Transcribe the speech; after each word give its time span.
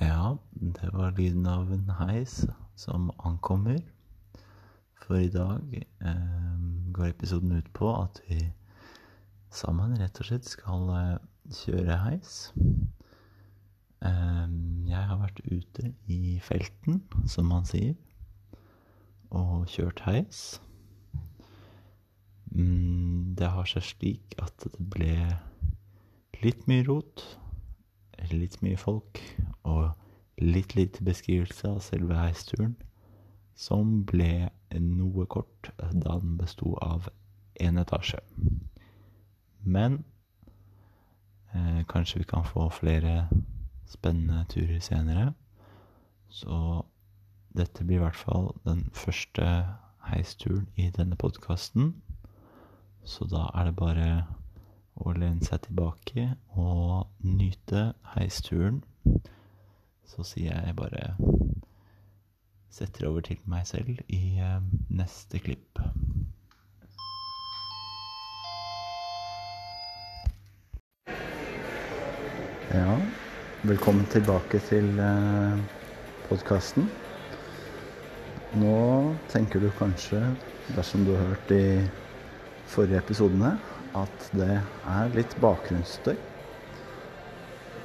Ja, 0.00 0.36
det 0.50 0.90
var 0.92 1.10
lyden 1.14 1.46
av 1.46 1.72
en 1.72 1.90
heis 2.00 2.40
som 2.74 3.12
ankommer. 3.18 3.78
For 5.04 5.20
i 5.20 5.28
dag 5.30 5.76
eh, 5.78 6.56
går 6.96 7.12
episoden 7.12 7.52
ut 7.54 7.68
på 7.76 7.92
at 7.94 8.18
vi 8.26 8.40
sammen 9.54 9.94
rett 10.00 10.18
og 10.18 10.26
slett 10.26 10.50
skal 10.50 10.90
eh, 10.96 11.22
kjøre 11.60 12.00
heis. 12.08 12.34
Eh, 14.02 14.50
jeg 14.90 15.06
har 15.12 15.22
vært 15.22 15.40
ute 15.46 15.92
i 16.10 16.40
felten, 16.42 17.04
som 17.30 17.52
man 17.54 17.68
sier, 17.68 17.94
og 19.30 19.70
kjørt 19.70 20.02
heis. 20.08 20.44
Mm, 22.50 23.36
det 23.38 23.46
har 23.46 23.70
seg 23.70 23.86
slik 23.94 24.38
at 24.42 24.66
det 24.66 24.88
ble 24.90 25.14
litt 26.42 26.66
mye 26.66 26.82
rot, 26.90 27.28
litt 28.34 28.58
mye 28.64 28.78
folk 28.80 29.22
og 29.64 29.92
litt 30.40 30.74
lite 30.74 31.04
beskrivelse 31.04 31.68
av 31.68 31.82
selve 31.84 32.16
heisturen, 32.18 32.74
som 33.54 34.02
ble 34.08 34.50
noe 34.74 35.26
kort 35.30 35.70
da 35.78 36.18
den 36.18 36.36
besto 36.38 36.74
av 36.82 37.08
én 37.60 37.78
etasje. 37.78 38.18
Men 39.64 40.02
eh, 41.54 41.84
kanskje 41.88 42.18
vi 42.18 42.24
kan 42.24 42.44
få 42.44 42.68
flere 42.74 43.28
spennende 43.86 44.44
turer 44.50 44.80
senere. 44.80 45.32
Så 46.28 46.84
dette 47.54 47.84
blir 47.84 48.00
i 48.00 48.04
hvert 48.04 48.18
fall 48.18 48.50
den 48.66 48.88
første 48.92 49.46
heisturen 50.10 50.66
i 50.76 50.90
denne 50.90 51.16
podkasten. 51.16 51.94
Så 53.04 53.28
da 53.30 53.46
er 53.54 53.70
det 53.70 53.76
bare 53.78 54.08
å 54.94 55.12
lene 55.14 55.44
seg 55.44 55.66
tilbake 55.66 56.32
og 56.58 57.06
nyte 57.22 57.92
heisturen. 58.14 58.82
Så 60.06 60.24
sier 60.26 60.60
jeg 60.66 60.76
bare 60.76 61.14
setter 62.74 63.06
over 63.08 63.22
til 63.24 63.38
meg 63.50 63.66
selv 63.68 64.00
i 64.10 64.36
eh, 64.42 64.60
neste 64.90 65.38
klipp. 65.42 65.78
Ja, 72.74 72.96
velkommen 73.62 74.06
tilbake 74.10 74.58
til 74.66 74.98
eh, 74.98 75.62
podkasten. 76.28 76.88
Nå 78.58 78.76
tenker 79.30 79.62
du 79.62 79.70
kanskje, 79.78 80.20
dersom 80.74 81.06
du 81.06 81.14
har 81.14 81.30
hørt 81.30 81.48
de 81.50 81.62
forrige 82.70 82.98
episodene, 83.02 83.56
at 83.94 84.30
det 84.34 84.58
er 84.58 85.14
litt 85.14 85.38
bakgrunnsstøy. 85.42 86.18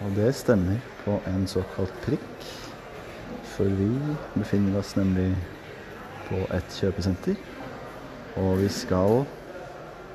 Og 0.00 0.16
det 0.16 0.34
stemmer 0.34 0.78
på 1.04 1.16
en 1.26 1.46
såkalt 1.46 1.94
prikk. 2.04 2.44
For 3.44 3.64
vi 3.64 3.88
befinner 4.34 4.78
oss 4.78 4.94
nemlig 4.96 5.32
på 6.28 6.38
et 6.54 6.76
kjøpesenter. 6.80 7.34
Og 8.38 8.60
vi 8.62 8.68
skal 8.70 9.24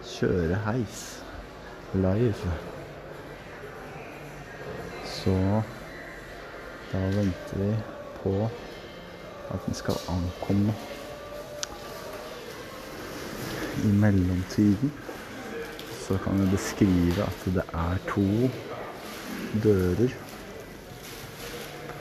kjøre 0.07 0.61
heis 0.67 1.01
live. 1.93 2.53
Så 5.03 5.35
da 6.93 7.01
venter 7.17 7.59
vi 7.59 7.71
på 8.23 8.35
at 9.51 9.65
den 9.65 9.75
skal 9.75 9.99
ankomme. 10.09 10.75
I 13.83 13.91
mellomtiden 13.91 14.93
så 16.07 16.17
kan 16.23 16.39
vi 16.39 16.51
beskrive 16.51 17.23
at 17.23 17.45
det 17.45 17.63
er 17.73 17.97
to 18.07 18.49
dører 19.61 20.13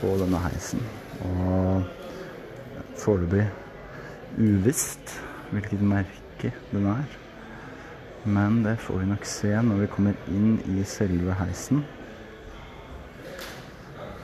på 0.01 0.15
denne 0.21 0.41
heisen. 0.47 0.83
Og 1.29 1.83
foreløpig 2.99 3.47
uvisst 4.39 5.17
hvilket 5.53 5.83
merke 5.85 6.53
den 6.73 6.87
er. 6.91 7.19
Men 8.25 8.63
det 8.65 8.79
får 8.81 9.03
vi 9.03 9.09
nok 9.11 9.27
se 9.27 9.51
når 9.67 9.83
vi 9.83 9.91
kommer 9.91 10.29
inn 10.31 10.55
i 10.71 10.85
selve 10.87 11.35
heisen. 11.41 11.83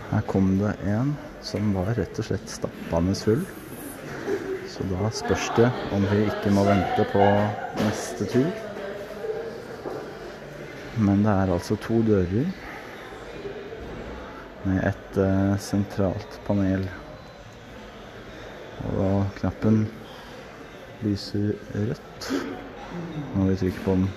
Her 0.08 0.22
kom 0.30 0.54
det 0.60 0.76
en 0.88 1.12
som 1.44 1.74
var 1.76 1.92
rett 1.98 2.20
og 2.20 2.28
slett 2.30 2.48
stappende 2.50 3.16
full. 3.18 3.42
Så 4.70 4.86
da 4.88 5.10
spørs 5.12 5.50
det 5.56 5.68
om 5.96 6.06
vi 6.08 6.22
ikke 6.28 6.52
må 6.54 6.64
vente 6.68 7.04
på 7.12 7.26
neste 7.82 8.28
tur. 8.30 8.48
Men 10.98 11.22
det 11.26 11.34
er 11.34 11.52
altså 11.54 11.76
to 11.82 12.00
dører 12.06 12.48
med 14.64 14.80
et 14.88 15.18
uh, 15.20 15.54
sentralt 15.60 16.40
panel. 16.46 16.88
Og 18.94 19.26
knappen 19.38 19.84
lyser 21.02 21.52
rødt 21.74 22.32
når 23.34 23.44
vi 23.44 23.56
trykker 23.56 23.84
på 23.84 23.94
den. 23.98 24.10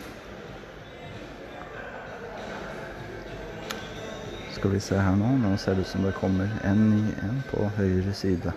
Skal 4.51 4.71
vi 4.71 4.79
se 4.79 4.95
her 4.95 5.15
nå. 5.17 5.29
Nå 5.41 5.55
ser 5.57 5.77
det 5.77 5.85
ut 5.85 5.89
som 5.89 6.03
det 6.05 6.13
kommer 6.17 6.49
en 6.65 6.83
ny 6.89 7.15
en 7.25 7.41
på 7.49 7.69
høyre 7.77 8.13
side. 8.13 8.53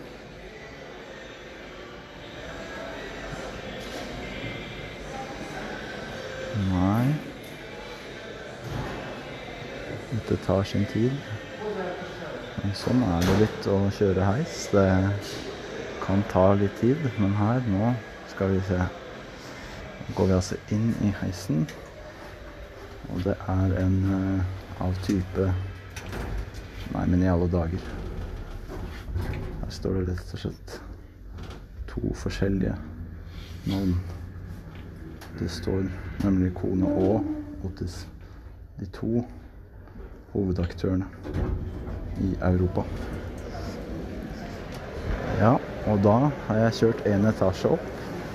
Nei 6.68 7.14
Dette 10.14 10.36
tar 10.44 10.62
sin 10.62 10.84
tid. 10.92 11.16
Sånn 12.72 13.02
er 13.04 13.20
det 13.20 13.34
litt 13.42 13.66
å 13.68 13.74
kjøre 13.92 14.24
heis. 14.24 14.62
Det 14.72 14.84
kan 16.00 16.22
ta 16.30 16.46
litt 16.56 16.72
tid, 16.80 17.02
men 17.20 17.34
her, 17.36 17.60
nå 17.68 17.90
skal 18.30 18.54
vi 18.54 18.62
se. 18.64 18.78
Nå 18.78 20.14
går 20.16 20.30
vi 20.30 20.36
altså 20.38 20.56
inn 20.72 20.94
i 21.04 21.10
heisen, 21.20 21.66
og 23.12 23.20
det 23.26 23.36
er 23.52 23.76
en 23.82 23.98
uh, 24.08 24.86
av 24.86 24.96
type 25.04 25.50
Nei, 26.94 27.04
men 27.10 27.22
i 27.24 27.28
alle 27.28 27.48
dager. 27.50 27.84
Her 29.16 29.70
står 29.72 29.96
det 29.96 30.12
rett 30.12 30.34
og 30.36 30.42
slett 30.44 30.74
to 31.90 32.12
forskjellige 32.20 32.74
navn. 33.72 33.96
Det 35.40 35.48
står 35.50 35.88
nemlig 36.22 36.52
Kone 36.60 36.92
og 37.08 37.64
Otis. 37.66 38.04
De 38.78 38.86
to 38.94 39.24
hovedaktørene 40.34 41.08
i 42.22 42.34
Europa. 42.40 42.84
Ja, 45.40 45.56
og 45.90 46.02
da 46.04 46.16
har 46.46 46.60
jeg 46.62 46.76
kjørt 46.80 47.06
én 47.10 47.28
etasje 47.28 47.74
opp, 47.74 47.86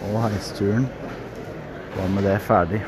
og 0.10 0.22
heisturen 0.26 0.88
var 1.96 2.10
med 2.16 2.28
det 2.28 2.40
ferdig. 2.44 2.82